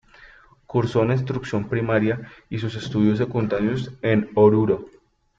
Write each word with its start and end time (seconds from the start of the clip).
Cursó 0.65 1.05
la 1.05 1.13
instrucción 1.13 1.69
primaria 1.69 2.27
y 2.49 2.57
sus 2.57 2.73
estudios 2.73 3.19
secundarios 3.19 3.91
en 4.01 4.31
Oruro. 4.33 4.87